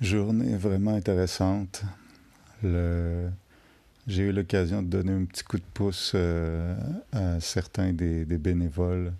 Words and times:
Journée 0.00 0.56
vraiment 0.56 0.94
intéressante. 0.94 1.84
J'ai 4.06 4.24
eu 4.24 4.32
l'occasion 4.32 4.82
de 4.82 4.88
donner 4.88 5.12
un 5.12 5.24
petit 5.24 5.42
coup 5.42 5.56
de 5.56 5.64
pouce 5.72 6.12
euh, 6.14 6.76
à 7.12 7.40
certains 7.40 7.94
des, 7.94 8.24
bénévoles 8.24 9.14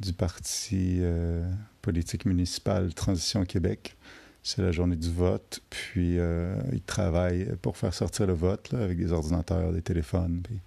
du 0.00 0.12
Parti 0.12 0.98
euh, 1.00 1.48
politique 1.82 2.24
municipal 2.24 2.92
Transition 2.94 3.44
Québec. 3.44 3.96
C'est 4.42 4.62
la 4.62 4.72
journée 4.72 4.96
du 4.96 5.10
vote, 5.10 5.60
puis 5.70 6.18
euh, 6.18 6.56
ils 6.72 6.80
travaillent 6.80 7.54
pour 7.62 7.76
faire 7.76 7.94
sortir 7.94 8.26
le 8.26 8.32
vote 8.32 8.74
avec 8.74 8.98
des 8.98 9.12
ordinateurs, 9.12 9.72
des 9.72 9.82
téléphones, 9.82 10.42
ils 10.50 10.60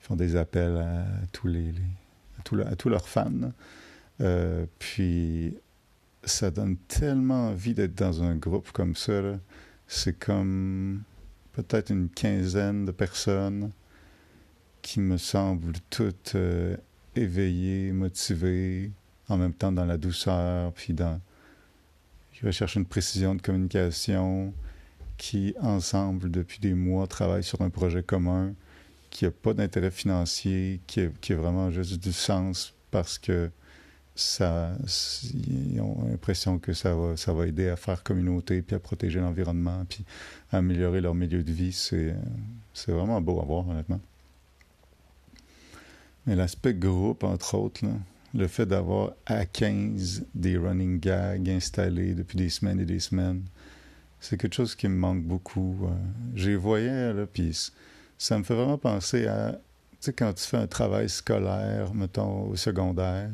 font 0.00 0.16
des 0.16 0.34
appels 0.34 0.76
à 0.76 1.04
tous, 1.30 1.48
à, 2.66 2.74
tous, 2.74 2.88
leurs 2.88 3.08
fans. 3.08 3.52
Puis 4.78 5.56
ça 6.24 6.50
donne 6.50 6.76
tellement 6.76 7.48
envie 7.48 7.74
d'être 7.74 7.94
dans 7.94 8.22
un 8.22 8.36
groupe 8.36 8.70
comme 8.72 8.94
ça. 8.96 9.22
C'est 9.86 10.18
comme 10.18 11.02
peut-être 11.52 11.90
une 11.90 12.08
quinzaine 12.08 12.84
de 12.84 12.92
personnes 12.92 13.70
qui 14.82 15.00
me 15.00 15.16
semblent 15.16 15.78
toutes 15.90 16.32
euh, 16.34 16.76
éveillées, 17.16 17.92
motivées, 17.92 18.92
en 19.28 19.36
même 19.36 19.52
temps 19.52 19.72
dans 19.72 19.84
la 19.84 19.96
douceur, 19.96 20.72
puis 20.72 20.94
dans 20.94 21.20
qui 22.32 22.46
recherchent 22.46 22.76
une 22.76 22.86
précision 22.86 23.34
de 23.34 23.42
communication, 23.42 24.54
qui 25.16 25.54
ensemble 25.60 26.30
depuis 26.30 26.60
des 26.60 26.74
mois 26.74 27.08
travaillent 27.08 27.42
sur 27.42 27.60
un 27.62 27.70
projet 27.70 28.04
commun, 28.04 28.54
qui 29.10 29.24
n'a 29.24 29.32
pas 29.32 29.54
d'intérêt 29.54 29.90
financier, 29.90 30.80
qui 30.86 31.08
qui 31.20 31.32
est 31.32 31.36
vraiment 31.36 31.70
juste 31.70 31.98
du 32.00 32.12
sens 32.12 32.74
parce 32.90 33.18
que 33.18 33.50
ça, 34.18 34.72
ils 35.46 35.80
ont 35.80 36.08
l'impression 36.08 36.58
que 36.58 36.72
ça 36.72 36.94
va, 36.94 37.16
ça 37.16 37.32
va 37.32 37.46
aider 37.46 37.68
à 37.68 37.76
faire 37.76 38.02
communauté, 38.02 38.62
puis 38.62 38.74
à 38.74 38.80
protéger 38.80 39.20
l'environnement, 39.20 39.84
puis 39.88 40.04
à 40.50 40.58
améliorer 40.58 41.00
leur 41.00 41.14
milieu 41.14 41.44
de 41.44 41.52
vie. 41.52 41.72
C'est, 41.72 42.14
vraiment 42.88 43.20
beau 43.20 43.40
à 43.40 43.44
voir, 43.44 43.68
honnêtement. 43.68 44.00
Mais 46.26 46.34
l'aspect 46.34 46.74
groupe, 46.74 47.22
entre 47.22 47.54
autres, 47.54 47.84
le 48.34 48.48
fait 48.48 48.66
d'avoir 48.66 49.12
à 49.24 49.46
15 49.46 50.26
des 50.34 50.58
running 50.58 50.98
gags 50.98 51.48
installés 51.48 52.14
depuis 52.14 52.36
des 52.36 52.48
semaines 52.48 52.80
et 52.80 52.84
des 52.84 53.00
semaines, 53.00 53.44
c'est 54.20 54.36
quelque 54.36 54.54
chose 54.54 54.74
qui 54.74 54.88
me 54.88 54.96
manque 54.96 55.22
beaucoup. 55.22 55.78
Euh, 55.84 55.90
J'ai 56.34 56.56
voyais, 56.56 57.12
là, 57.14 57.24
puis 57.24 57.70
ça 58.18 58.36
me 58.36 58.42
fait 58.42 58.54
vraiment 58.54 58.78
penser 58.78 59.28
à, 59.28 59.52
tu 59.52 59.96
sais, 60.00 60.12
quand 60.12 60.32
tu 60.32 60.44
fais 60.44 60.56
un 60.56 60.66
travail 60.66 61.08
scolaire, 61.08 61.94
mettons, 61.94 62.48
au 62.48 62.56
secondaire, 62.56 63.30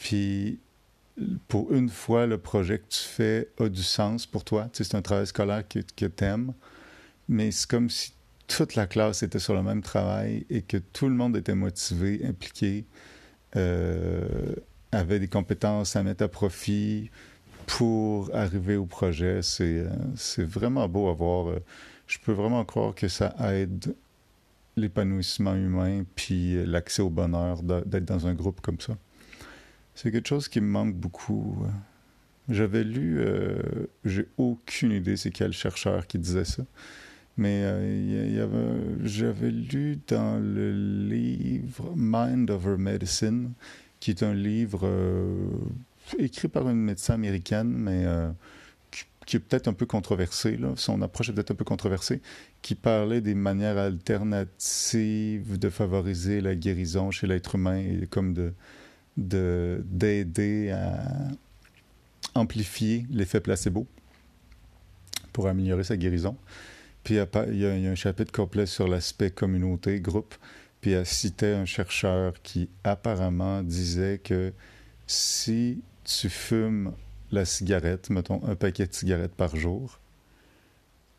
puis, 0.00 0.58
pour 1.46 1.72
une 1.72 1.90
fois, 1.90 2.26
le 2.26 2.38
projet 2.38 2.78
que 2.78 2.88
tu 2.88 3.02
fais 3.02 3.48
a 3.60 3.68
du 3.68 3.82
sens 3.82 4.26
pour 4.26 4.44
toi. 4.44 4.70
Tu 4.72 4.78
sais, 4.78 4.90
c'est 4.90 4.96
un 4.96 5.02
travail 5.02 5.26
scolaire 5.26 5.68
que, 5.68 5.80
que 5.94 6.06
tu 6.06 6.24
aimes, 6.24 6.54
mais 7.28 7.50
c'est 7.50 7.68
comme 7.68 7.90
si 7.90 8.14
toute 8.48 8.76
la 8.76 8.86
classe 8.86 9.22
était 9.22 9.38
sur 9.38 9.54
le 9.54 9.62
même 9.62 9.82
travail 9.82 10.46
et 10.48 10.62
que 10.62 10.78
tout 10.78 11.06
le 11.06 11.14
monde 11.14 11.36
était 11.36 11.54
motivé, 11.54 12.22
impliqué, 12.24 12.86
euh, 13.56 14.54
avait 14.90 15.20
des 15.20 15.28
compétences 15.28 15.96
à 15.96 16.02
mettre 16.02 16.24
à 16.24 16.28
profit 16.28 17.10
pour 17.66 18.34
arriver 18.34 18.76
au 18.76 18.86
projet. 18.86 19.40
C'est, 19.42 19.84
euh, 19.84 20.46
vraiment 20.46 20.88
beau 20.88 21.08
à 21.10 21.12
voir. 21.12 21.54
Je 22.06 22.18
peux 22.18 22.32
vraiment 22.32 22.64
croire 22.64 22.94
que 22.94 23.06
ça 23.06 23.34
aide 23.52 23.94
l'épanouissement 24.76 25.54
humain 25.54 26.04
puis 26.14 26.64
l'accès 26.64 27.02
au 27.02 27.10
bonheur 27.10 27.62
d'être 27.62 28.06
dans 28.06 28.26
un 28.26 28.32
groupe 28.32 28.62
comme 28.62 28.80
ça. 28.80 28.96
C'est 30.00 30.10
quelque 30.10 30.28
chose 30.28 30.48
qui 30.48 30.62
me 30.62 30.66
manque 30.66 30.94
beaucoup. 30.94 31.58
J'avais 32.48 32.84
lu, 32.84 33.18
euh, 33.18 33.60
j'ai 34.06 34.26
aucune 34.38 34.92
idée 34.92 35.18
c'est 35.18 35.30
quel 35.30 35.52
chercheur 35.52 36.06
qui 36.06 36.18
disait 36.18 36.46
ça, 36.46 36.62
mais 37.36 37.60
euh, 37.64 38.96
j'avais 39.04 39.50
lu 39.50 39.98
dans 40.08 40.42
le 40.42 40.72
livre 40.72 41.92
Mind 41.94 42.50
Over 42.50 42.78
Medicine, 42.78 43.52
qui 44.00 44.12
est 44.12 44.22
un 44.22 44.32
livre 44.32 44.80
euh, 44.84 45.50
écrit 46.18 46.48
par 46.48 46.70
une 46.70 46.80
médecin 46.80 47.12
américaine, 47.12 47.68
mais 47.68 48.06
qui, 49.26 49.36
est 49.36 49.40
peut-être 49.40 49.68
un 49.68 49.74
peu 49.74 49.84
controversé. 49.84 50.56
Là. 50.56 50.72
Son 50.76 51.02
approche 51.02 51.28
est 51.28 51.34
peut-être 51.34 51.50
un 51.50 51.56
peu 51.56 51.66
controversée, 51.66 52.22
qui 52.62 52.74
parlait 52.74 53.20
des 53.20 53.34
manières 53.34 53.76
alternatives 53.76 55.58
de 55.58 55.68
favoriser 55.68 56.40
la 56.40 56.54
guérison 56.54 57.10
chez 57.10 57.26
l'être 57.26 57.56
humain 57.56 57.84
comme 58.08 58.32
de 58.32 58.54
d'aider 59.20 60.70
à 60.70 61.28
amplifier 62.34 63.06
l'effet 63.10 63.40
placebo 63.40 63.86
pour 65.32 65.46
améliorer 65.46 65.84
sa 65.84 65.96
guérison. 65.96 66.36
Puis 67.04 67.14
il 67.14 67.58
y 67.58 67.66
a, 67.66 67.72
un 67.72 67.94
chapitre 67.94 68.32
complet 68.32 68.66
sur 68.66 68.88
l'aspect 68.88 69.30
communauté, 69.30 70.00
groupe, 70.00 70.34
puis 70.80 70.92
elle 70.92 71.06
citait 71.06 71.54
un 71.54 71.64
chercheur 71.64 72.34
qui 72.42 72.68
apparemment 72.84 73.62
disait 73.62 74.20
que 74.22 74.52
si 75.06 75.82
tu 76.04 76.28
fumes 76.28 76.92
la 77.30 77.44
cigarette, 77.44 78.10
mettons 78.10 78.44
un 78.44 78.56
paquet 78.56 78.86
de 78.86 78.92
cigarettes 78.92 79.34
par 79.34 79.56
jour, 79.56 80.00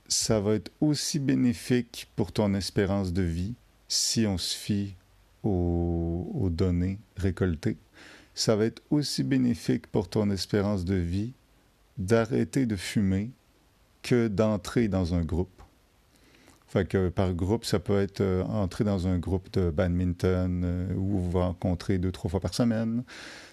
ça 0.08 0.40
va 0.40 0.56
être 0.56 0.72
aussi 0.82 1.20
bénéfique 1.20 2.10
pour 2.16 2.32
ton 2.32 2.54
espérance 2.54 3.14
de 3.14 3.22
vie 3.22 3.54
si 3.88 4.26
on 4.28 4.38
se 4.38 4.56
fie 4.56 4.96
aux, 5.44 6.50
données 6.52 7.00
récoltées, 7.18 7.78
ça 8.41 8.56
va 8.56 8.66
être 8.66 8.81
aussi 8.90 9.24
bénéfique 9.24 9.85
pour 9.85 10.09
ton 10.09 10.31
espérance 10.31 10.84
de 10.84 10.96
vie 10.96 11.34
d'arrêter 12.00 12.66
de 12.66 12.75
fumer 12.75 13.29
que 14.02 14.28
d'entrer 14.28 14.88
dans 14.88 15.13
un 15.13 15.22
groupe. 15.22 15.62
Fait 16.66 16.88
que 16.88 17.09
par 17.09 17.34
groupe, 17.34 17.66
ça 17.66 17.78
peut 17.79 18.00
être 18.00 18.22
euh, 18.22 18.44
entrer 18.46 18.84
dans 18.84 19.06
un 19.06 19.19
groupe 19.19 19.52
de 19.53 19.69
badminton 19.69 20.63
euh, 20.66 20.94
où 20.96 21.19
vous 21.19 21.31
vous 21.31 21.38
rencontrez 21.38 22.00
deux, 22.00 22.12
trois 22.12 22.31
fois 22.31 22.40
par 22.40 22.56
semaine. 22.56 23.03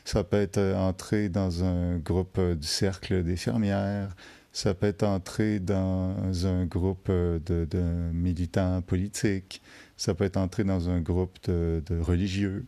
Ça 0.07 0.25
peut 0.25 0.39
être 0.39 0.57
euh, 0.57 0.75
entrer 0.77 1.29
dans 1.29 1.65
un 1.65 1.99
groupe 1.99 2.41
du 2.41 2.67
cercle 2.67 3.23
des 3.25 3.37
fermières. 3.37 4.17
Ça 4.53 4.73
peut 4.73 4.87
être 4.87 5.03
entrer 5.03 5.61
dans 5.61 6.47
un 6.47 6.65
groupe 6.65 7.11
de, 7.11 7.67
militants 8.15 8.81
politiques 8.81 9.61
ça 9.99 10.15
peut 10.15 10.25
être 10.25 10.37
entrer 10.37 10.63
dans 10.63 10.89
un 10.89 11.01
groupe 11.01 11.37
de 11.49 12.01
religieux. 12.01 12.65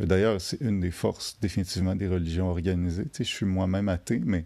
D'ailleurs, 0.00 0.40
c'est 0.40 0.60
une 0.60 0.80
des 0.80 0.90
forces 0.90 1.38
définitivement 1.40 1.94
des 1.94 2.08
religions 2.08 2.48
organisées. 2.48 3.04
Tu 3.04 3.18
sais, 3.18 3.24
je 3.24 3.30
suis 3.30 3.46
moi-même 3.46 3.88
athée, 3.88 4.20
mais 4.24 4.44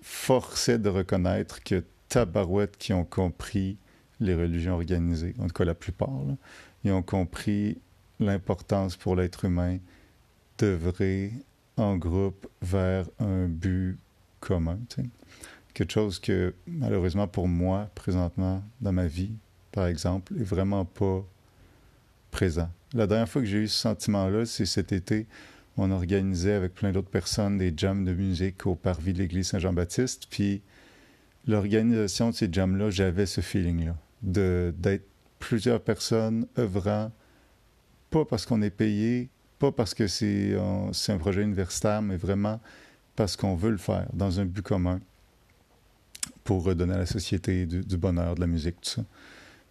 force 0.00 0.68
est 0.68 0.78
de 0.78 0.88
reconnaître 0.88 1.62
que 1.62 1.84
tabarouettes 2.08 2.76
qui 2.78 2.92
ont 2.92 3.04
compris 3.04 3.76
les 4.18 4.34
religions 4.34 4.74
organisées, 4.74 5.34
en 5.38 5.46
tout 5.46 5.54
cas 5.54 5.64
la 5.64 5.74
plupart, 5.74 6.10
ils 6.84 6.92
ont 6.92 7.02
compris 7.02 7.78
l'importance 8.18 8.96
pour 8.96 9.16
l'être 9.16 9.46
humain 9.46 9.78
d'œuvrer 10.58 11.32
en 11.76 11.96
groupe 11.96 12.46
vers 12.60 13.06
un 13.18 13.46
but 13.46 13.98
commun. 14.40 14.78
Quelque 15.72 15.92
chose 15.92 16.18
que, 16.18 16.54
malheureusement 16.66 17.28
pour 17.28 17.48
moi, 17.48 17.88
présentement, 17.94 18.62
dans 18.80 18.92
ma 18.92 19.06
vie, 19.06 19.32
par 19.72 19.86
exemple, 19.86 20.34
est 20.38 20.44
vraiment 20.44 20.84
pas 20.84 21.24
présent. 22.30 22.70
La 22.92 23.06
dernière 23.06 23.28
fois 23.28 23.40
que 23.40 23.46
j'ai 23.46 23.58
eu 23.58 23.68
ce 23.68 23.78
sentiment-là, 23.78 24.44
c'est 24.46 24.66
cet 24.66 24.92
été. 24.92 25.26
On 25.76 25.92
organisait 25.92 26.54
avec 26.54 26.74
plein 26.74 26.90
d'autres 26.90 27.10
personnes 27.10 27.56
des 27.56 27.72
jams 27.76 28.04
de 28.04 28.12
musique 28.12 28.66
au 28.66 28.74
parvis 28.74 29.12
de 29.12 29.18
l'église 29.18 29.48
Saint-Jean-Baptiste. 29.48 30.26
Puis 30.28 30.60
l'organisation 31.46 32.30
de 32.30 32.34
ces 32.34 32.52
jams-là, 32.52 32.90
j'avais 32.90 33.26
ce 33.26 33.40
feeling-là, 33.40 33.96
d'être 34.22 35.06
plusieurs 35.38 35.80
personnes 35.80 36.46
œuvrant, 36.58 37.12
pas 38.10 38.24
parce 38.24 38.44
qu'on 38.44 38.60
est 38.60 38.70
payé, 38.70 39.30
pas 39.60 39.70
parce 39.70 39.94
que 39.94 40.08
c'est 40.08 40.56
un 40.56 41.18
projet 41.18 41.42
universitaire, 41.42 42.02
mais 42.02 42.16
vraiment 42.16 42.60
parce 43.14 43.36
qu'on 43.36 43.54
veut 43.54 43.70
le 43.70 43.78
faire 43.78 44.08
dans 44.12 44.40
un 44.40 44.44
but 44.44 44.62
commun 44.62 45.00
pour 46.42 46.64
redonner 46.64 46.94
à 46.94 46.98
la 46.98 47.06
société 47.06 47.66
du, 47.66 47.82
du 47.82 47.96
bonheur, 47.96 48.34
de 48.34 48.40
la 48.40 48.46
musique, 48.48 48.80
tout 48.80 48.90
ça. 48.90 49.02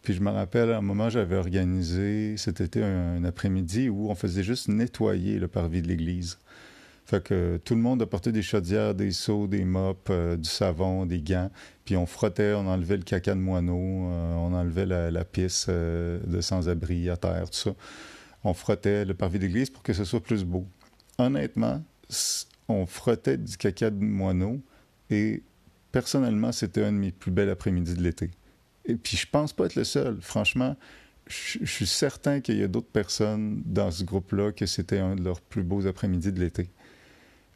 Puis 0.02 0.14
je 0.14 0.22
me 0.22 0.30
rappelle, 0.30 0.72
à 0.72 0.78
un 0.78 0.82
moment, 0.82 1.10
j'avais 1.10 1.36
organisé 1.36 2.36
un, 2.78 2.82
un 2.84 3.24
après-midi 3.24 3.90
où 3.90 4.10
on 4.10 4.16
faisait 4.16 4.44
juste 4.44 4.70
nettoyer 4.70 5.40
le 5.40 5.48
parvis 5.48 5.82
de 5.82 5.88
l'église. 5.88 6.38
Fait 7.10 7.24
que 7.24 7.60
tout 7.66 7.74
le 7.74 7.82
monde 7.82 8.04
apportait 8.04 8.32
des 8.32 8.44
chaudières, 8.44 8.94
des 8.94 9.12
seaux, 9.12 9.48
des 9.48 9.66
mops, 9.66 10.00
euh, 10.12 10.38
du 10.38 10.48
savon, 10.48 11.08
des 11.08 11.20
gants. 11.22 11.50
Puis 11.84 11.98
on 11.98 12.06
frottait, 12.06 12.54
on 12.54 12.68
enlevait 12.68 12.98
le 12.98 13.04
caca 13.04 13.34
de 13.34 13.40
moineau, 13.40 14.12
euh, 14.12 14.36
on 14.36 14.54
enlevait 14.54 14.86
la, 14.86 15.10
la 15.10 15.26
pisse 15.26 15.66
euh, 15.70 16.20
de 16.28 16.40
sans-abri 16.40 17.10
à 17.10 17.18
terre, 17.18 17.50
tout 17.50 17.58
ça. 17.58 17.72
On 18.44 18.54
frottait 18.54 19.06
le 19.06 19.16
parvis 19.16 19.40
d'église 19.40 19.72
pour 19.72 19.82
que 19.82 19.92
ce 19.92 20.06
soit 20.06 20.22
plus 20.22 20.46
beau. 20.46 20.68
Honnêtement, 21.18 21.84
on 22.68 22.86
frottait 22.86 23.38
du 23.38 23.58
caca 23.58 23.90
de 23.90 24.04
moineau 24.04 24.62
et 25.10 25.42
personnellement, 25.92 26.52
c'était 26.52 26.84
un 26.84 26.92
de 26.92 26.98
mes 26.98 27.12
plus 27.12 27.32
belles 27.32 27.50
après-midi 27.50 27.96
de 27.96 28.04
l'été. 28.04 28.30
Et 28.90 28.96
puis, 28.96 29.18
je 29.18 29.28
pense 29.30 29.54
pas 29.54 29.66
être 29.66 29.76
le 29.76 29.84
seul. 29.84 30.18
Franchement, 30.22 30.76
je, 31.28 31.64
suis 31.66 31.88
certain 31.88 32.42
qu'il 32.42 32.58
y 32.58 32.64
a 32.64 32.68
d'autres 32.68 32.92
personnes 32.92 33.62
dans 33.66 33.92
ce 33.92 34.04
groupe-là 34.04 34.52
que 34.52 34.66
c'était 34.66 34.98
un 34.98 35.16
de 35.16 35.24
leurs 35.24 35.42
plus 35.42 35.64
beaux 35.64 35.86
après-midi 35.86 36.32
de 36.32 36.40
l'été. 36.40 36.70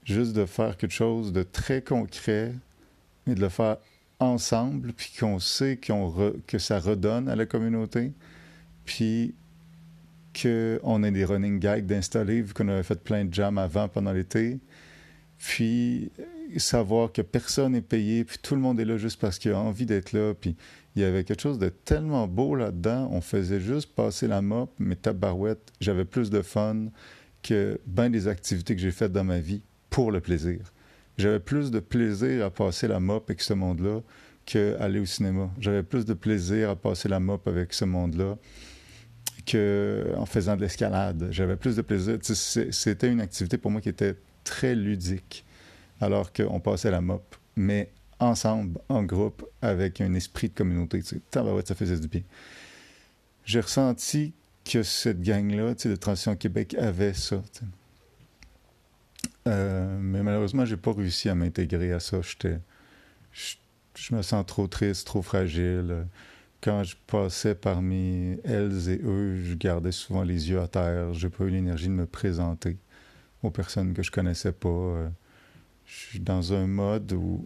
Juste 0.06 0.33
de 0.33 0.45
faire 0.45 0.77
quelque 0.77 0.94
chose 0.94 1.33
de 1.33 1.44
très 1.44 1.81
concret 1.81 2.53
mais 3.25 3.35
de 3.35 3.41
le 3.41 3.50
faire 3.50 3.77
ensemble, 4.19 4.94
puis 4.94 5.12
qu'on 5.18 5.39
sait 5.39 5.77
que 5.77 6.57
ça 6.57 6.80
redonne 6.80 7.30
à 7.30 7.36
la 7.36 7.45
communauté, 7.45 8.12
puis 8.86 9.33
qu'on 10.39 11.03
ait 11.03 11.12
des 11.12 11.25
running 11.25 11.59
gags 11.59 11.86
d'installer, 11.86 12.41
vu 12.41 12.53
qu'on 12.53 12.68
avait 12.68 12.83
fait 12.83 13.01
plein 13.01 13.25
de 13.25 13.33
jams 13.33 13.57
avant 13.57 13.88
pendant 13.88 14.12
l'été. 14.12 14.59
Puis 15.44 16.10
savoir 16.57 17.12
que 17.12 17.22
personne 17.22 17.74
n'est 17.74 17.81
payé, 17.81 18.24
puis 18.24 18.38
tout 18.42 18.56
le 18.56 18.62
monde 18.62 18.80
est 18.80 18.86
là 18.86 18.98
juste 18.98 19.19
parce 19.19 19.38
qu'il 19.38 19.51
a 19.51 19.60
envie 19.60 19.86
d'être 19.86 20.13
là. 20.13 20.34
Puis 20.34 20.56
il 20.95 21.01
y 21.01 21.06
avait 21.06 21.25
quelque 21.25 21.42
chose 21.42 21.60
de 21.60 21.68
tellement 21.68 22.28
beau 22.28 22.56
là-dedans. 22.56 23.10
On 23.12 23.19
faisait 23.19 23.60
juste 23.60 23.94
passer 23.94 24.28
la 24.28 24.42
mop, 24.42 24.72
mais 24.80 24.95
tabarouette, 24.95 25.74
j'avais 25.81 26.06
plus 26.06 26.30
de 26.30 26.42
fun 26.42 26.86
que 27.42 27.78
bien 27.86 28.10
des 28.10 28.30
activités 28.30 28.74
que 28.74 28.81
j'ai 28.81 28.92
faites 28.92 29.12
dans 29.12 29.25
ma 29.25 29.40
vie 29.40 29.62
pour 29.90 30.13
le 30.13 30.22
plaisir. 30.22 30.60
J'avais 31.18 31.42
plus 31.42 31.72
de 31.72 31.81
plaisir 31.81 32.46
à 32.46 32.50
passer 32.50 32.88
la 32.88 33.01
mop 33.01 33.30
avec 33.30 33.42
ce 33.42 33.54
monde-là 33.54 34.00
qu'aller 34.46 35.00
au 35.00 35.06
cinéma. 35.06 35.51
J'avais 35.60 35.84
plus 35.84 36.06
de 36.06 36.13
plaisir 36.13 36.69
à 36.69 36.78
passer 36.78 37.10
la 37.10 37.19
mop 37.19 37.46
avec 37.50 37.74
ce 37.74 37.84
monde-là 37.84 38.38
qu'en 39.46 40.25
faisant 40.25 40.56
de 40.56 40.62
l'escalade. 40.62 41.28
J'avais 41.31 41.57
plus 41.57 41.75
de 41.75 41.81
plaisir. 41.81 42.18
C'était 42.22 43.12
une 43.12 43.19
activité 43.19 43.57
pour 43.57 43.72
moi 43.72 43.81
qui 43.81 43.89
était 43.89 44.16
très 44.44 44.75
ludique, 44.75 45.45
alors 46.01 46.34
qu'on 46.34 46.60
passait 46.60 46.92
la 46.92 47.01
mop, 47.01 47.36
mais 47.56 47.90
ensemble, 48.19 48.80
en 48.90 49.04
groupe, 49.04 49.45
avec 49.62 50.01
un 50.01 50.13
esprit 50.13 50.50
de 50.50 50.54
communauté. 50.54 51.01
Tu 51.01 51.22
ça 51.31 51.75
faisait 51.75 52.00
du 52.00 52.07
bien. 52.07 52.22
J'ai 53.45 53.60
ressenti 53.60 54.34
que 54.63 54.84
cette 54.84 55.22
gang-là, 55.22 55.74
de 55.74 55.95
Transition 55.95 56.36
Québec, 56.36 56.75
avait 56.80 57.13
ça. 57.13 57.42
Euh, 59.48 59.98
mais 60.00 60.24
malheureusement, 60.24 60.66
j'ai 60.66 60.78
pas 60.78 60.94
réussi 60.94 61.30
à 61.30 61.36
m'intégrer 61.36 61.92
à 61.92 62.00
ça. 62.00 62.22
J'étais, 62.22 62.60
je, 63.34 64.16
me 64.16 64.22
sens 64.22 64.46
trop 64.46 64.68
triste, 64.68 65.06
trop 65.06 65.22
fragile. 65.22 66.07
Quand 66.62 66.84
je 66.84 66.96
passais 67.07 67.56
parmi 67.56 68.38
elles 68.46 68.89
et 68.89 69.01
eux, 69.04 69.36
je 69.44 69.54
gardais 69.56 69.92
souvent 69.92 70.24
les 70.24 70.50
yeux 70.50 70.62
à 70.62 70.68
terre. 70.68 71.13
J'ai 71.13 71.30
pas 71.30 71.44
eu 71.44 71.50
l'énergie 71.50 71.88
de 71.88 71.94
me 71.94 72.06
présenter 72.06 72.78
aux 73.44 73.51
personnes 73.51 73.94
que 73.94 74.01
je 74.01 74.12
connaissais 74.12 74.51
pas. 74.51 74.69
Euh, 74.69 75.10
je 75.86 75.94
suis 75.94 76.19
dans 76.19 76.54
un 76.54 76.66
mode 76.66 77.12
où 77.13 77.45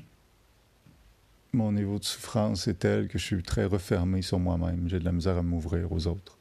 mon 1.53 1.71
niveau 1.71 1.99
de 1.99 2.03
souffrance 2.03 2.67
est 2.67 2.79
tel 2.79 3.07
que 3.07 3.17
je 3.17 3.23
suis 3.23 3.43
très 3.43 3.65
refermé 3.65 4.21
sur 4.21 4.39
moi-même. 4.39 4.87
J'ai 4.87 4.99
de 4.99 5.05
la 5.05 5.11
misère 5.11 5.37
à 5.37 5.43
m'ouvrir 5.43 5.91
aux 5.91 6.07
autres. 6.07 6.37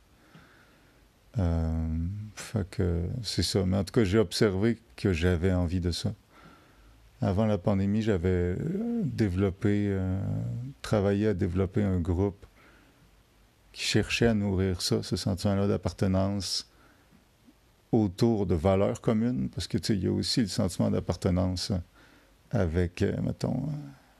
Euh, 1.39 3.07
c'est 3.23 3.43
ça. 3.43 3.65
Mais 3.67 3.77
en 3.77 3.85
tout 3.85 3.93
cas, 3.93 4.05
j'ai 4.05 4.19
observé 4.19 4.79
que 4.97 5.13
j'avais 5.13 5.53
envie 5.53 5.81
de 5.81 5.91
ça. 5.91 6.13
Avant 7.23 7.47
la 7.47 7.59
pandémie, 7.59 8.03
j'avais 8.03 8.29
euh, 8.29 8.57
développé, 9.03 9.87
euh, 9.89 10.21
travaillé 10.83 11.29
à 11.29 11.35
développer 11.35 11.83
un 11.83 11.99
groupe 11.99 12.45
qui 13.73 13.85
cherchait 13.85 14.27
à 14.27 14.35
nourrir 14.35 14.83
ça, 14.83 15.03
ce 15.03 15.17
sentiment-là 15.17 15.67
d'appartenance 15.67 16.69
autour 17.93 18.47
de 18.47 18.55
valeurs 18.55 19.01
communes, 19.01 19.49
parce 19.49 19.67
que 19.67 19.79
il 19.93 20.05
y 20.05 20.07
a 20.07 20.13
aussi 20.13 20.41
le 20.41 20.49
sentiment 20.49 20.91
d'appartenance 20.91 21.73
avec, 22.51 23.05
mettons, 23.23 23.69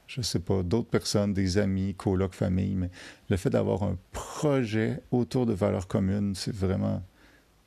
je 0.07 0.21
sais 0.21 0.39
pas, 0.39 0.63
d'autres 0.63 0.89
personnes, 0.89 1.33
des 1.33 1.57
amis, 1.57 1.93
colocs, 1.93 2.33
famille, 2.33 2.75
mais 2.75 2.89
le 3.29 3.37
fait 3.37 3.49
d'avoir 3.49 3.83
un 3.83 3.97
projet 4.11 5.01
autour 5.11 5.45
de 5.45 5.53
valeurs 5.53 5.87
communes, 5.87 6.33
c'est 6.35 6.55
vraiment 6.55 7.03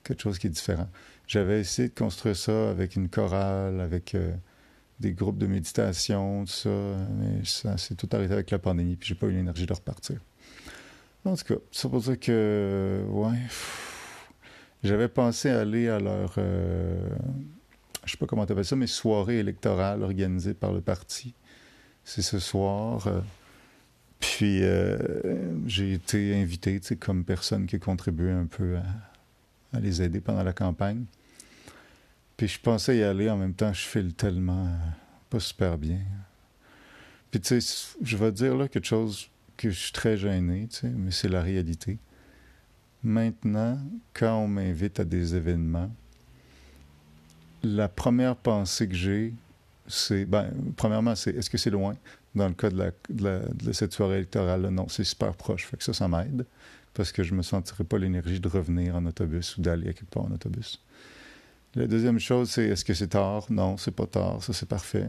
quelque 0.02 0.22
chose 0.22 0.38
qui 0.38 0.46
est 0.46 0.50
différent. 0.50 0.88
J'avais 1.26 1.60
essayé 1.60 1.88
de 1.88 1.94
construire 1.94 2.36
ça 2.36 2.70
avec 2.70 2.96
une 2.96 3.08
chorale, 3.08 3.80
avec 3.80 4.14
euh, 4.14 4.32
des 4.98 5.12
groupes 5.12 5.38
de 5.38 5.46
méditation, 5.46 6.44
tout 6.44 6.52
ça, 6.52 6.70
mais 6.70 7.44
ça 7.44 7.76
s'est 7.76 7.94
tout 7.94 8.08
arrêté 8.12 8.32
avec 8.32 8.50
la 8.50 8.58
pandémie, 8.58 8.96
puis 8.96 9.08
j'ai 9.08 9.14
pas 9.14 9.26
eu 9.26 9.32
l'énergie 9.32 9.66
de 9.66 9.72
repartir. 9.72 10.16
En 11.24 11.36
tout 11.36 11.44
cas, 11.44 11.60
ça 11.70 11.88
pour 11.88 12.00
dire 12.00 12.18
que, 12.18 13.04
ouais, 13.10 13.38
j'avais 14.82 15.08
pensé 15.08 15.50
aller 15.50 15.88
à 15.88 15.98
leur, 15.98 16.34
euh, 16.38 17.08
je 18.04 18.12
sais 18.12 18.16
pas 18.16 18.26
comment 18.26 18.46
tu 18.46 18.52
appelles 18.52 18.64
ça, 18.64 18.76
mais 18.76 18.86
soirée 18.86 19.38
électorale 19.38 20.02
organisée 20.02 20.54
par 20.54 20.72
le 20.72 20.80
parti 20.80 21.34
c'est 22.04 22.22
ce 22.22 22.38
soir. 22.38 23.08
Puis 24.18 24.62
euh, 24.62 24.98
j'ai 25.66 25.92
été 25.92 26.40
invité 26.40 26.80
comme 26.98 27.24
personne 27.24 27.66
qui 27.66 27.76
a 27.76 27.78
contribué 27.78 28.30
un 28.30 28.46
peu 28.46 28.76
à, 29.72 29.80
les 29.80 30.02
aider 30.02 30.20
pendant 30.20 30.42
la 30.42 30.52
campagne. 30.52 31.04
Puis 32.36 32.48
je 32.48 32.60
pensais 32.60 32.96
y 32.96 33.02
aller, 33.02 33.30
en 33.30 33.36
même 33.36 33.54
temps, 33.54 33.72
je 33.72 33.82
file 33.82 34.14
tellement 34.14 34.68
pas 35.28 35.40
super 35.40 35.78
bien. 35.78 36.00
Puis 37.30 37.40
tu 37.40 37.60
sais, 37.60 37.94
je 38.02 38.16
vais 38.16 38.32
dire 38.32 38.56
là 38.56 38.66
quelque 38.66 38.86
chose 38.86 39.30
que 39.56 39.70
je 39.70 39.78
suis 39.78 39.92
très 39.92 40.16
gêné, 40.16 40.68
mais 40.82 41.12
c'est 41.12 41.28
la 41.28 41.42
réalité. 41.42 41.98
Maintenant, 43.02 43.78
quand 44.12 44.36
on 44.36 44.48
m'invite 44.48 45.00
à 45.00 45.04
des 45.04 45.34
événements, 45.34 45.90
la 47.62 47.88
première 47.88 48.36
pensée 48.36 48.88
que 48.88 48.94
j'ai, 48.94 49.34
c'est, 49.86 50.24
ben, 50.24 50.50
premièrement, 50.76 51.14
c'est 51.14 51.34
est-ce 51.34 51.50
que 51.50 51.58
c'est 51.58 51.70
loin? 51.70 51.96
Dans 52.34 52.46
le 52.46 52.54
cas 52.54 52.70
de, 52.70 53.72
cette 53.72 53.92
soirée 53.92 54.16
électorale, 54.16 54.68
non, 54.68 54.88
c'est 54.88 55.04
super 55.04 55.34
proche. 55.34 55.66
Fait 55.66 55.76
que 55.76 55.84
ça, 55.84 55.92
ça 55.92 56.08
m'aide 56.08 56.46
parce 56.94 57.12
que 57.12 57.22
je 57.22 57.34
me 57.34 57.42
sentirais 57.42 57.84
pas 57.84 57.98
l'énergie 57.98 58.40
de 58.40 58.48
revenir 58.48 58.96
en 58.96 59.06
autobus 59.06 59.56
ou 59.56 59.62
d'aller 59.62 59.94
quelque 59.94 60.10
part 60.10 60.24
en 60.24 60.32
autobus. 60.32 60.80
La 61.74 61.86
deuxième 61.86 62.18
chose, 62.18 62.50
c'est 62.50 62.64
est-ce 62.64 62.84
que 62.84 62.94
c'est 62.94 63.08
tard? 63.08 63.46
Non, 63.48 63.76
c'est 63.76 63.94
pas 63.94 64.06
tard. 64.06 64.42
Ça, 64.42 64.52
c'est 64.52 64.68
parfait. 64.68 65.08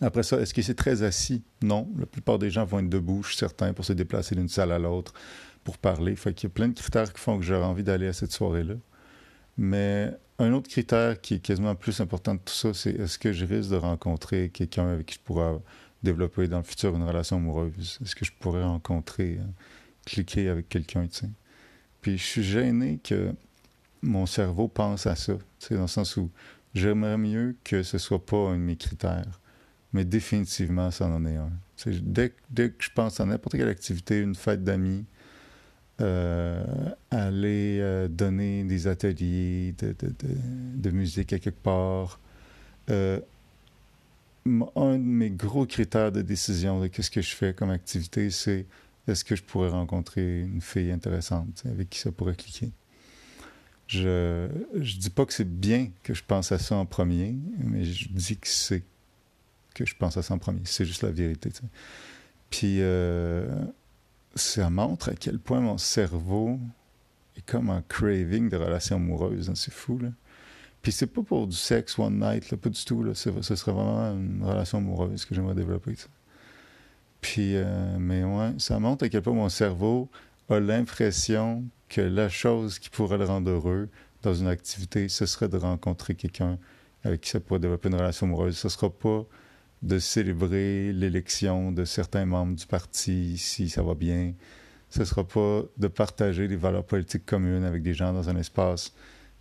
Après 0.00 0.22
ça, 0.22 0.40
est-ce 0.40 0.54
que 0.54 0.62
c'est 0.62 0.74
très 0.74 1.02
assis? 1.02 1.42
Non. 1.62 1.88
La 1.98 2.06
plupart 2.06 2.38
des 2.38 2.50
gens 2.50 2.64
vont 2.64 2.78
être 2.78 2.88
debout, 2.88 3.22
je 3.22 3.28
suis 3.28 3.38
certain, 3.38 3.72
pour 3.72 3.84
se 3.84 3.92
déplacer 3.92 4.34
d'une 4.34 4.48
salle 4.48 4.72
à 4.72 4.78
l'autre 4.78 5.14
pour 5.66 5.78
parler. 5.78 6.14
Fait 6.14 6.32
qu'il 6.32 6.48
y 6.48 6.52
a 6.52 6.54
plein 6.54 6.68
de 6.68 6.74
critères 6.74 7.12
qui 7.12 7.20
font 7.20 7.38
que 7.38 7.44
j'aurais 7.44 7.66
envie 7.66 7.82
d'aller 7.82 8.06
à 8.06 8.12
cette 8.12 8.30
soirée-là. 8.30 8.74
Mais 9.58 10.12
un 10.38 10.52
autre 10.52 10.68
critère 10.68 11.20
qui 11.20 11.34
est 11.34 11.38
quasiment 11.40 11.74
plus 11.74 12.00
important 12.00 12.36
de 12.36 12.38
tout 12.38 12.54
ça, 12.54 12.72
c'est 12.72 12.92
est-ce 12.92 13.18
que 13.18 13.32
je 13.32 13.44
risque 13.44 13.70
de 13.70 13.76
rencontrer 13.76 14.50
quelqu'un 14.50 14.88
avec 14.88 15.06
qui 15.06 15.14
je 15.14 15.20
pourrais 15.20 15.58
développer 16.04 16.46
dans 16.46 16.58
le 16.58 16.62
futur 16.62 16.94
une 16.94 17.02
relation 17.02 17.38
amoureuse? 17.38 17.98
Est-ce 18.00 18.14
que 18.14 18.24
je 18.24 18.30
pourrais 18.38 18.62
rencontrer, 18.62 19.38
euh, 19.40 19.44
cliquer 20.04 20.48
avec 20.48 20.68
quelqu'un, 20.68 21.08
tu? 21.08 21.26
Puis 22.00 22.16
je 22.16 22.22
suis 22.22 22.44
gêné 22.44 23.00
que 23.02 23.34
mon 24.02 24.26
cerveau 24.26 24.68
pense 24.68 25.08
à 25.08 25.16
ça, 25.16 25.36
tu 25.58 25.74
dans 25.74 25.80
le 25.80 25.86
sens 25.88 26.16
où 26.16 26.30
j'aimerais 26.74 27.18
mieux 27.18 27.56
que 27.64 27.82
ce 27.82 27.98
soit 27.98 28.24
pas 28.24 28.36
un 28.36 28.52
de 28.52 28.62
mes 28.62 28.76
critères, 28.76 29.40
mais 29.92 30.04
définitivement, 30.04 30.92
ça 30.92 31.08
en 31.08 31.26
est 31.26 31.34
un. 31.34 31.50
dès 32.02 32.30
que 32.30 32.84
je 32.84 32.90
pense 32.94 33.18
à 33.18 33.24
n'importe 33.24 33.56
quelle 33.56 33.68
activité, 33.68 34.20
une 34.20 34.36
fête 34.36 34.62
d'amis, 34.62 35.04
euh, 36.02 36.62
aller 37.10 37.78
euh, 37.80 38.06
donner 38.06 38.64
des 38.64 38.86
ateliers 38.86 39.74
de, 39.78 40.90
musique 40.90 41.32
à 41.32 41.38
quelque 41.38 41.62
part. 41.62 42.20
Euh, 42.90 43.18
un 44.44 44.98
de 44.98 45.02
mes 45.02 45.30
gros 45.30 45.64
critères 45.64 46.12
de 46.12 46.20
décision 46.20 46.80
de 46.80 46.88
qu'est-ce 46.88 47.10
que 47.10 47.22
je 47.22 47.34
fais 47.34 47.54
comme 47.54 47.70
activité, 47.70 48.30
c'est 48.30 48.66
est-ce 49.08 49.24
que 49.24 49.34
je 49.34 49.42
pourrais 49.42 49.70
rencontrer 49.70 50.42
une 50.42 50.60
fille 50.60 50.92
intéressante 50.92 51.62
avec 51.64 51.88
qui 51.88 51.98
ça 51.98 52.12
pourrait 52.12 52.36
cliquer. 52.36 52.70
Je 53.86 54.48
ne 54.74 54.82
dis 54.82 55.10
pas 55.10 55.24
que 55.24 55.32
c'est 55.32 55.48
bien 55.48 55.90
que 56.02 56.12
je 56.12 56.22
pense 56.26 56.52
à 56.52 56.58
ça 56.58 56.76
en 56.76 56.84
premier, 56.84 57.34
mais 57.58 57.84
je 57.84 58.08
dis 58.10 58.36
que 58.36 58.48
c'est 58.48 58.82
que 59.74 59.86
je 59.86 59.94
pense 59.96 60.16
à 60.16 60.22
ça 60.22 60.34
en 60.34 60.38
premier. 60.38 60.60
C'est 60.64 60.84
juste 60.84 61.02
la 61.02 61.10
vérité. 61.10 61.50
Puis 62.50 62.80
ça 64.36 64.70
montre 64.70 65.10
à 65.10 65.14
quel 65.14 65.38
point 65.38 65.60
mon 65.60 65.78
cerveau 65.78 66.58
est 67.36 67.44
comme 67.44 67.70
un 67.70 67.82
craving 67.88 68.48
de 68.48 68.56
relations 68.56 68.96
amoureuses. 68.96 69.50
Hein, 69.50 69.54
c'est 69.54 69.72
fou, 69.72 69.98
là. 69.98 70.10
Puis 70.82 70.92
c'est 70.92 71.06
pas 71.06 71.22
pour 71.22 71.48
du 71.48 71.56
sexe 71.56 71.98
one 71.98 72.20
night, 72.20 72.50
là, 72.50 72.56
pas 72.56 72.68
du 72.68 72.84
tout. 72.84 73.02
Là. 73.02 73.12
Ce 73.14 73.56
serait 73.56 73.72
vraiment 73.72 74.12
une 74.12 74.44
relation 74.44 74.78
amoureuse 74.78 75.24
que 75.24 75.34
j'aimerais 75.34 75.54
développer. 75.54 75.94
Puis, 77.20 77.56
euh, 77.56 77.96
mais 77.98 78.22
ouais, 78.22 78.52
ça 78.58 78.78
montre 78.78 79.04
à 79.04 79.08
quel 79.08 79.22
point 79.22 79.32
mon 79.32 79.48
cerveau 79.48 80.08
a 80.48 80.60
l'impression 80.60 81.64
que 81.88 82.00
la 82.00 82.28
chose 82.28 82.78
qui 82.78 82.88
pourrait 82.88 83.18
le 83.18 83.24
rendre 83.24 83.50
heureux 83.50 83.88
dans 84.22 84.34
une 84.34 84.46
activité, 84.46 85.08
ce 85.08 85.26
serait 85.26 85.48
de 85.48 85.56
rencontrer 85.56 86.14
quelqu'un 86.14 86.58
avec 87.02 87.22
qui 87.22 87.30
ça 87.30 87.40
pourrait 87.40 87.60
développer 87.60 87.88
une 87.88 87.96
relation 87.96 88.26
amoureuse. 88.26 88.56
Ce 88.56 88.68
sera 88.68 88.90
pas 88.90 89.24
de 89.82 89.98
célébrer 89.98 90.92
l'élection 90.92 91.72
de 91.72 91.84
certains 91.84 92.24
membres 92.24 92.56
du 92.56 92.66
parti 92.66 93.38
si 93.38 93.68
ça 93.68 93.82
va 93.82 93.94
bien. 93.94 94.32
Ce 94.88 95.00
ne 95.00 95.04
sera 95.04 95.26
pas 95.26 95.62
de 95.76 95.88
partager 95.88 96.48
des 96.48 96.56
valeurs 96.56 96.84
politiques 96.84 97.26
communes 97.26 97.64
avec 97.64 97.82
des 97.82 97.94
gens 97.94 98.12
dans 98.12 98.28
un 98.28 98.36
espace. 98.36 98.92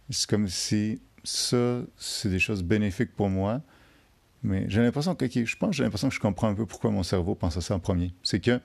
C'est 0.10 0.30
comme 0.30 0.48
si 0.48 1.00
ça, 1.24 1.82
c'est 1.98 2.30
des 2.30 2.40
choses 2.40 2.64
bénéfiques 2.64 3.16
pour 3.16 3.30
moi. 3.30 3.62
Mais 4.44 4.66
j'ai 4.70 4.82
l'impression 4.82 5.16
que, 5.16 5.26
je 5.28 5.56
pense, 5.56 5.76
j'ai 5.76 5.84
l'impression 5.84 6.10
que 6.10 6.16
je 6.16 6.20
comprends 6.20 6.50
un 6.50 6.54
peu 6.54 6.66
pourquoi 6.66 6.92
mon 6.92 7.04
cerveau 7.04 7.34
pense 7.34 7.58
à 7.58 7.62
ça 7.62 7.74
en 7.74 7.80
premier. 7.80 8.14
C'est 8.22 8.40
que, 8.40 8.60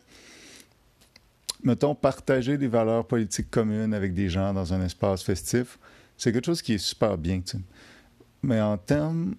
mettons, 1.63 1.95
partager 1.95 2.59
des 2.59 2.69
valeurs 2.69 3.07
politiques 3.07 3.51
communes 3.51 3.95
avec 3.95 4.13
des 4.13 4.29
gens 4.29 4.53
dans 4.53 4.75
un 4.75 4.85
espace 4.85 5.23
festif, 5.23 5.79
c'est 6.19 6.33
quelque 6.33 6.47
chose 6.47 6.61
qui 6.61 6.75
est 6.75 6.79
super 6.79 7.17
bien. 7.17 7.41
Mais 8.43 8.61
en 8.61 8.77
termes 8.77 9.37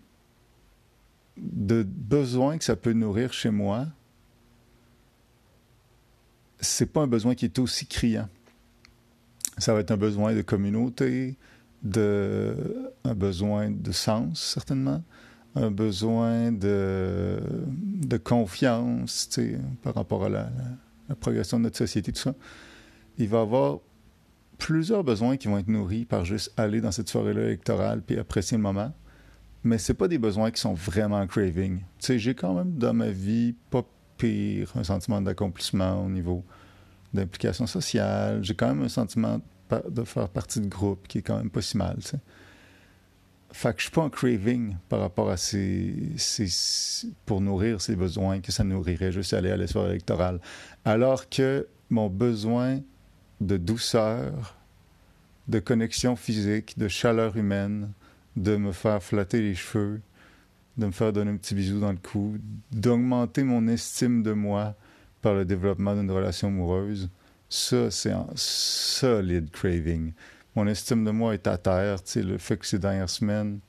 de 1.41 1.83
besoin 1.83 2.57
que 2.57 2.63
ça 2.63 2.75
peut 2.75 2.93
nourrir 2.93 3.33
chez 3.33 3.49
moi, 3.49 3.87
c'est 6.59 6.85
pas 6.85 7.01
un 7.01 7.07
besoin 7.07 7.35
qui 7.35 7.45
est 7.45 7.59
aussi 7.59 7.87
criant. 7.87 8.29
Ça 9.57 9.73
va 9.73 9.79
être 9.79 9.91
un 9.91 9.97
besoin 9.97 10.33
de 10.33 10.41
communauté, 10.41 11.35
de, 11.83 12.55
un 13.03 13.15
besoin 13.15 13.71
de 13.71 13.91
sens, 13.91 14.41
certainement, 14.41 15.03
un 15.55 15.71
besoin 15.71 16.51
de, 16.51 17.39
de 17.67 18.17
confiance 18.17 19.29
par 19.81 19.95
rapport 19.95 20.25
à 20.25 20.29
la, 20.29 20.49
progression 21.19 21.57
de 21.57 21.63
notre 21.63 21.77
société, 21.77 22.13
tout 22.13 22.21
ça. 22.21 22.33
Il 23.17 23.27
va 23.27 23.39
y 23.39 23.41
avoir 23.41 23.79
plusieurs 24.57 25.03
besoins 25.03 25.35
qui 25.35 25.49
vont 25.49 25.57
être 25.57 25.67
nourris 25.67 26.05
par 26.05 26.23
juste 26.23 26.53
aller 26.55 26.79
dans 26.79 26.91
cette 26.91 27.09
soirée-là 27.09 27.41
électorale 27.41 28.01
puis 28.01 28.17
apprécier 28.17 28.55
le 28.55 28.63
moment. 28.63 28.93
Mais 29.63 29.77
c'est 29.77 29.93
pas 29.93 30.07
des 30.07 30.17
besoins 30.17 30.51
qui 30.51 30.59
sont 30.59 30.73
vraiment 30.73 31.25
craving. 31.27 31.79
Tu 31.79 31.85
sais, 31.99 32.19
j'ai 32.19 32.33
quand 32.33 32.53
même 32.53 32.73
dans 32.77 32.93
ma 32.93 33.09
vie 33.09 33.55
pas 33.69 33.83
pire 34.17 34.71
un 34.75 34.83
sentiment 34.83 35.21
d'accomplissement 35.21 36.03
au 36.03 36.09
niveau 36.09 36.43
d'implication 37.13 37.67
sociale. 37.67 38.43
J'ai 38.43 38.55
quand 38.55 38.67
même 38.67 38.83
un 38.83 38.89
sentiment 38.89 39.39
de 39.89 40.03
faire 40.03 40.29
partie 40.29 40.59
de 40.59 40.67
groupe 40.67 41.07
qui 41.07 41.19
est 41.19 41.21
quand 41.21 41.37
même 41.37 41.49
pas 41.49 41.61
si 41.61 41.77
mal. 41.77 41.97
Tu 42.01 42.09
sais. 42.09 42.19
Fait 43.53 43.75
je 43.77 43.83
suis 43.83 43.91
pas 43.91 44.01
en 44.01 44.09
craving 44.09 44.77
par 44.87 45.01
rapport 45.01 45.29
à 45.29 45.35
ces, 45.35 46.15
pour 47.25 47.41
nourrir 47.41 47.81
ces 47.81 47.97
besoins 47.97 48.39
que 48.39 48.51
ça 48.51 48.63
nourrirait 48.63 49.11
juste 49.11 49.33
aller 49.33 49.51
à 49.51 49.57
la 49.57 49.67
soirée 49.67 49.89
électorale. 49.89 50.39
Alors 50.85 51.27
que 51.27 51.67
mon 51.89 52.09
besoin 52.09 52.79
de 53.41 53.57
douceur, 53.57 54.55
de 55.49 55.59
connexion 55.59 56.15
physique, 56.15 56.77
de 56.77 56.87
chaleur 56.87 57.35
humaine, 57.35 57.91
de 58.35 58.55
me 58.55 58.71
faire 58.71 59.01
flatter 59.01 59.41
les 59.41 59.55
cheveux, 59.55 60.01
de 60.77 60.85
me 60.85 60.91
faire 60.91 61.13
donner 61.13 61.31
un 61.31 61.37
petit 61.37 61.55
bisou 61.55 61.79
dans 61.79 61.91
le 61.91 61.97
cou, 61.97 62.37
d'augmenter 62.71 63.43
mon 63.43 63.67
estime 63.67 64.23
de 64.23 64.31
moi 64.31 64.75
par 65.21 65.33
le 65.33 65.45
développement 65.45 65.95
d'une 65.95 66.11
relation 66.11 66.47
amoureuse, 66.47 67.09
ça, 67.49 67.91
c'est 67.91 68.11
un 68.11 68.27
solide 68.35 69.51
craving. 69.51 70.13
Mon 70.55 70.67
estime 70.67 71.03
de 71.03 71.11
moi 71.11 71.33
est 71.33 71.47
à 71.47 71.57
terre. 71.57 72.01
Tu 72.01 72.11
sais, 72.11 72.23
le 72.23 72.37
fait 72.37 72.57
que 72.57 72.65
ces 72.65 72.79
dernières 72.79 73.09
semaines, 73.09 73.59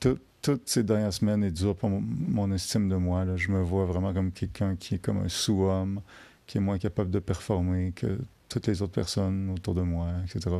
toutes 0.00 0.68
ces 0.68 0.82
dernières 0.82 1.12
semaines 1.12 1.44
est 1.44 1.52
dur 1.52 1.76
pour 1.76 1.88
mon, 1.88 2.52
estime 2.52 2.88
de 2.88 2.96
moi. 2.96 3.24
Là. 3.24 3.36
Je 3.36 3.50
me 3.50 3.62
vois 3.62 3.84
vraiment 3.84 4.12
comme 4.12 4.32
quelqu'un 4.32 4.74
qui 4.74 4.96
est 4.96 4.98
comme 4.98 5.18
un 5.18 5.28
sous-homme 5.28 6.00
qui 6.46 6.58
est 6.58 6.60
moins 6.60 6.78
capable 6.78 7.10
de 7.10 7.20
performer 7.20 7.92
que 7.94 8.18
toutes 8.52 8.66
les 8.66 8.82
autres 8.82 8.92
personnes 8.92 9.50
autour 9.50 9.74
de 9.74 9.80
moi, 9.80 10.08
etc. 10.24 10.54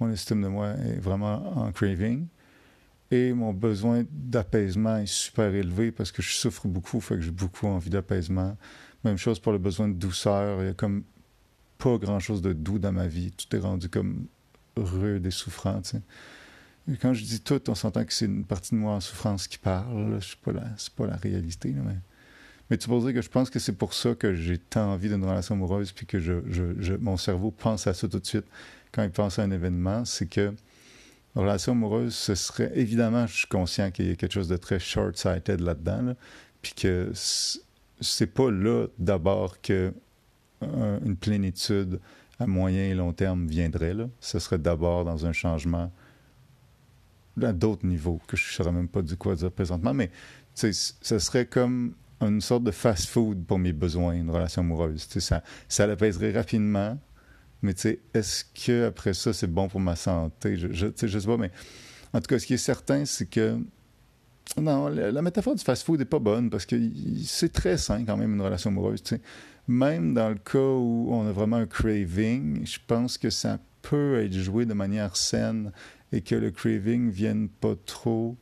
mon, 0.00 0.10
estime 0.10 0.42
de 0.42 0.48
moi 0.48 0.70
est 0.70 0.98
vraiment 0.98 1.56
en 1.56 1.70
craving. 1.70 2.26
Et 3.12 3.32
mon 3.32 3.52
besoin 3.52 4.04
d'apaisement 4.10 4.96
est 4.96 5.06
super 5.06 5.54
élevé 5.54 5.92
parce 5.92 6.10
que 6.10 6.22
je 6.22 6.32
souffre 6.32 6.66
beaucoup, 6.66 7.00
fait 7.00 7.14
que 7.14 7.20
j'ai 7.20 7.30
beaucoup 7.30 7.68
envie 7.68 7.90
d'apaisement. 7.90 8.56
Même 9.04 9.16
chose 9.16 9.38
pour 9.38 9.52
le 9.52 9.58
besoin 9.58 9.86
de 9.86 9.94
douceur. 9.94 10.60
Il 10.62 10.66
y 10.66 10.70
a 10.70 10.74
comme 10.74 11.04
pas 11.78 11.96
grand-chose 11.98 12.42
de 12.42 12.52
doux 12.52 12.80
dans 12.80 12.90
ma 12.90 13.06
vie. 13.06 13.30
Tout 13.30 13.54
est 13.54 13.60
rendu 13.60 13.88
comme 13.88 14.26
rude 14.76 15.24
et 15.24 15.30
souffrant. 15.30 15.80
Quand 17.00 17.14
je 17.14 17.24
dis 17.24 17.40
tout, 17.40 17.70
on 17.70 17.76
s'entend 17.76 18.04
que 18.04 18.12
c'est 18.12 18.24
une 18.24 18.44
partie 18.44 18.74
de 18.74 18.80
moi 18.80 18.94
en 18.94 19.00
souffrance 19.00 19.46
qui 19.46 19.58
parle. 19.58 20.20
Ce 20.20 20.34
n'est 20.34 20.52
pas, 20.52 20.66
pas, 20.96 21.06
la 21.06 21.16
réalité. 21.16 21.72
mais... 21.72 21.94
Mais 22.70 22.76
tu 22.76 22.88
peux 22.88 22.98
dire 22.98 23.14
que 23.14 23.22
je 23.22 23.28
pense 23.28 23.48
que 23.48 23.58
c'est 23.58 23.76
pour 23.76 23.94
ça 23.94 24.14
que 24.14 24.34
j'ai 24.34 24.58
tant 24.58 24.92
envie 24.92 25.08
d'une 25.08 25.24
relation 25.24 25.54
amoureuse, 25.54 25.92
puis 25.92 26.06
que 26.06 26.18
je, 26.18 26.94
mon 26.96 27.16
cerveau 27.16 27.50
pense 27.50 27.86
à 27.86 27.94
ça 27.94 28.08
tout 28.08 28.18
de 28.18 28.26
suite 28.26 28.46
quand 28.92 29.02
il 29.02 29.10
pense 29.10 29.38
à 29.38 29.42
un 29.42 29.50
événement, 29.50 30.04
c'est 30.04 30.26
que 30.26 30.54
une 31.34 31.42
relation 31.42 31.72
amoureuse, 31.72 32.14
ce 32.14 32.34
serait 32.34 32.72
évidemment, 32.74 33.26
je 33.26 33.36
suis 33.36 33.46
conscient 33.46 33.90
qu'il 33.90 34.08
y 34.08 34.10
a 34.10 34.16
quelque 34.16 34.32
chose 34.32 34.48
de 34.48 34.56
très 34.56 34.78
short-sighted 34.78 35.60
là-dedans, 35.60 36.14
puis 36.62 36.72
que 36.72 37.12
c'est 37.14 38.26
pas 38.26 38.50
là 38.50 38.86
d'abord 38.98 39.60
que 39.60 39.92
une 40.62 41.16
plénitude 41.16 42.00
à 42.38 42.46
moyen 42.46 42.84
et 42.84 42.94
long 42.94 43.12
terme 43.12 43.46
viendrait. 43.46 43.92
Là. 43.92 44.08
Ce 44.20 44.38
serait 44.38 44.58
d'abord 44.58 45.04
dans 45.04 45.26
un 45.26 45.32
changement 45.32 45.92
à 47.42 47.52
d'autres 47.52 47.86
niveaux 47.86 48.18
que 48.26 48.36
je 48.36 48.48
ne 48.48 48.52
saurais 48.52 48.72
même 48.72 48.88
pas 48.88 49.02
du 49.02 49.16
quoi 49.16 49.34
dire 49.34 49.52
présentement, 49.52 49.92
mais 49.92 50.10
ce 50.54 50.72
serait 50.72 51.44
comme 51.44 51.94
une 52.20 52.40
sorte 52.40 52.64
de 52.64 52.70
fast-food 52.70 53.44
pour 53.44 53.58
mes 53.58 53.72
besoins, 53.72 54.14
une 54.14 54.30
relation 54.30 54.62
amoureuse. 54.62 55.06
ça, 55.18 55.42
ça 55.68 55.86
l'apaiserait 55.86 56.32
rapidement, 56.32 56.98
mais 57.62 57.74
est-ce 58.14 58.44
que 58.44 58.86
après 58.86 59.14
ça, 59.14 59.32
c'est 59.32 59.46
bon 59.46 59.68
pour 59.68 59.80
ma 59.80 59.96
santé? 59.96 60.56
Je, 60.56 60.68
je, 60.72 61.18
sais 61.18 61.26
pas, 61.26 61.36
mais 61.36 61.50
en 62.12 62.20
tout 62.20 62.26
cas, 62.26 62.38
ce 62.38 62.46
qui 62.46 62.54
est 62.54 62.58
certain, 62.58 63.04
c'est 63.04 63.26
que 63.26 63.58
non, 64.60 64.88
la, 64.88 65.22
métaphore 65.22 65.54
du 65.54 65.62
fast-food 65.62 65.98
n'est 65.98 66.04
pas 66.04 66.18
bonne 66.18 66.50
parce 66.50 66.64
que 66.64 66.76
c'est 67.24 67.52
très 67.52 67.76
sain 67.76 68.04
quand 68.04 68.16
même 68.16 68.34
une 68.34 68.40
relation 68.40 68.70
amoureuse. 68.70 69.02
Même 69.68 70.14
dans 70.14 70.28
le 70.28 70.36
cas 70.36 70.58
où 70.58 71.08
on 71.10 71.26
a 71.26 71.32
vraiment 71.32 71.56
un 71.56 71.66
craving, 71.66 72.64
je 72.64 72.78
pense 72.86 73.18
que 73.18 73.30
ça 73.30 73.58
peut 73.82 74.22
être 74.22 74.32
joué 74.32 74.64
de 74.64 74.74
manière 74.74 75.16
saine 75.16 75.72
et 76.12 76.20
que 76.20 76.36
le 76.36 76.50
craving 76.50 77.10
vienne 77.10 77.48
pas 77.48 77.74
trop 77.84 78.36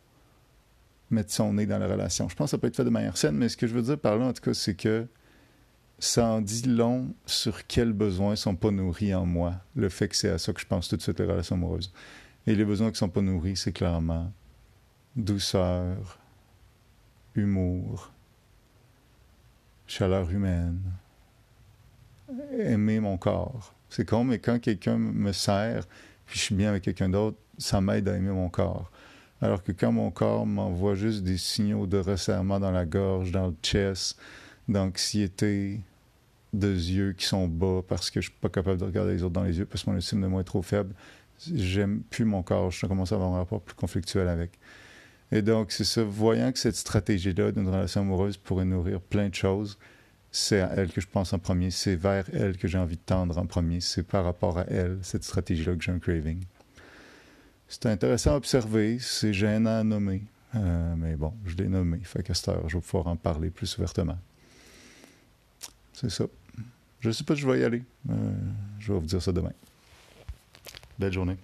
mettre 1.15 1.33
son 1.33 1.55
nez 1.55 1.67
dans 1.67 1.79
la 1.79 1.87
relation. 1.87 2.29
Je 2.29 2.35
pense 2.35 2.47
que 2.47 2.51
ça 2.53 2.59
peut 2.59 2.67
être 2.67 2.77
fait 2.77 2.85
de 2.85 2.91
manière 2.91 3.17
saine, 3.17 3.37
mais 3.37 3.49
ce 3.49 3.57
que 3.57 3.67
je 3.67 3.75
veux 3.75 3.83
dire 3.83 3.99
par 3.99 4.17
là, 4.17 4.27
en 4.27 4.33
tout 4.33 4.43
cas, 4.43 4.55
c'est 4.55 4.75
que 4.75 5.07
ça 5.99 6.27
en 6.27 6.41
dit 6.41 6.69
long 6.69 7.15
sur 7.25 7.67
quels 7.67 7.93
besoins 7.93 8.37
sont 8.37 8.57
pas 8.57 8.71
nourris 8.71 9.15
en 9.15 9.25
moi. 9.25 9.55
Le 9.75 9.89
fait 9.89 10.09
que 10.09 10.17
c'est 10.17 10.29
à 10.29 10.39
ça 10.39 10.53
que 10.53 10.61
je 10.61 10.67
pense 10.67 10.89
tout 10.89 10.97
de 10.97 11.03
suite 11.03 11.19
les 11.21 11.27
relations 11.27 11.57
amoureuses. 11.57 11.93
Et 12.47 12.55
les 12.55 12.65
besoins 12.65 12.91
qui 12.91 12.99
sont 12.99 13.09
pas 13.09 13.23
nourris, 13.23 13.57
c'est 13.57 13.73
clairement 13.73 14.33
douceur, 15.17 16.19
humour, 17.35 18.13
chaleur 19.87 20.31
humaine, 20.31 20.81
aimer 22.59 23.01
mon 23.01 23.17
corps. 23.17 23.75
C'est 23.89 24.05
con, 24.05 24.25
mais 24.25 24.39
quand 24.39 24.59
quelqu'un 24.59 24.99
me 24.99 25.33
sert, 25.33 25.87
puis 26.27 26.39
je 26.39 26.45
suis 26.45 26.55
bien 26.55 26.71
avec 26.71 26.83
quelqu'un 26.83 27.09
d'autre, 27.09 27.39
ça 27.59 27.81
m'aide 27.81 28.09
à 28.09 28.17
aimer 28.17 28.33
mon 28.33 28.49
corps. 28.49 28.91
Alors 29.45 29.63
que 29.63 29.73
quand 29.73 29.93
mon 29.93 30.11
corps 30.11 30.47
m'envoie 30.47 30.95
juste 30.95 31.23
des 31.23 31.37
signaux 31.37 31.87
de 31.87 31.99
resserrement 31.99 32.59
dans 32.59 32.71
la 32.71 32.87
gorge, 32.87 33.31
dans 33.31 33.49
le 33.49 33.55
chest, 33.63 34.19
d'anxiété, 34.69 35.83
de 36.55 36.73
yeux 36.73 37.13
qui 37.13 37.27
sont 37.27 37.47
bas 37.47 37.83
parce 37.87 38.09
que 38.11 38.23
je 38.23 38.31
suis 38.31 38.39
pas 38.41 38.49
capable 38.49 38.79
de 38.79 38.87
regarder 38.87 39.13
les 39.13 39.23
autres 39.23 39.35
dans 39.35 39.43
les 39.43 39.59
yeux 39.59 39.67
parce 39.67 39.85
que 39.85 39.91
mon 39.91 39.99
estime 39.99 40.23
de 40.23 40.29
moi 40.29 40.41
est 40.41 40.45
trop 40.45 40.63
faible, 40.63 40.95
j'aime 41.55 42.01
plus 42.09 42.25
mon 42.25 42.43
corps. 42.43 42.71
Je 42.71 42.87
commence 42.87 43.13
à 43.13 43.17
avoir 43.17 43.35
un 43.35 43.37
rapport 43.37 43.61
plus 43.61 43.75
conflictuel 43.75 44.29
avec. 44.29 44.59
Et 45.31 45.43
donc, 45.43 45.73
c'est 45.73 45.85
ça, 45.85 46.03
voyant 46.03 46.51
que 46.51 46.59
cette 46.59 46.77
stratégie-là 46.77 47.53
d'une 47.53 47.69
relation 47.69 48.01
amoureuse 48.01 48.39
pourrait 48.39 48.65
nourrir 48.65 48.99
plein 49.03 49.29
de 49.29 49.35
choses, 49.35 49.77
c'est 50.31 50.63
à 50.63 50.73
elle 50.75 50.91
que 50.91 51.03
je 51.03 51.07
pense 51.07 51.35
en 51.35 51.39
premier, 51.39 51.71
c'est 51.71 51.97
vers 51.97 52.25
elle 52.33 52.57
que 52.57 52.67
j'ai 52.67 52.79
envie 52.79 52.97
de 52.97 53.03
tendre 53.05 53.37
en 53.37 53.45
premier, 53.45 53.83
c'est 53.83 54.05
par 54.05 54.25
rapport 54.25 54.57
à 54.57 54.65
elle, 54.69 55.01
cette 55.03 55.23
stratégie-là, 55.23 55.77
que 55.77 55.85
j'ai 55.85 55.93
un 55.93 55.99
craving. 55.99 56.43
C'est 57.69 57.87
intéressant 57.87 58.33
à 58.33 58.37
observer, 58.37 58.99
c'est 59.01 59.33
gênant 59.33 59.81
à 59.81 59.85
nommer. 59.85 60.23
Euh, 60.55 60.95
mais 60.97 61.17
bon, 61.17 61.33
je 61.45 61.57
l'ai 61.57 61.69
nommé. 61.69 61.99
Fait 62.03 62.23
qu'à 62.23 62.35
cette 62.35 62.49
heure, 62.49 62.69
je 62.69 62.77
vais 62.77 62.83
pouvoir 62.83 63.09
en 63.09 63.17
parler 63.17 63.51
plus 63.51 63.77
ouvertement. 63.77 64.19
C'est 65.93 66.11
ça. 66.11 66.25
Je 67.01 67.09
ne 67.09 67.13
sais 67.13 67.25
pas 67.25 67.35
je 67.35 67.47
vais 67.47 67.61
y 67.61 67.65
aller. 67.65 67.83
Euh, 68.11 68.33
je 68.79 68.93
vais 68.93 68.99
vous 68.99 69.07
dire 69.07 69.21
ça 69.21 69.33
demain. 69.33 69.53
Belle 70.99 71.13
journée. 71.13 71.37